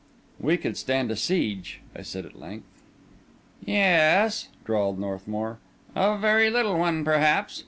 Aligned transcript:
"We 0.39 0.57
could 0.57 0.77
stand 0.77 1.11
a 1.11 1.15
siege," 1.15 1.79
I 1.95 2.01
said 2.01 2.25
at 2.25 2.35
length. 2.39 2.65
"Ye 3.63 3.75
es," 3.77 4.47
drawled 4.65 4.97
Northmour; 4.99 5.59
"a 5.95 6.17
very 6.17 6.49
little 6.49 6.75
one, 6.79 7.03
per 7.05 7.19
haps. 7.19 7.59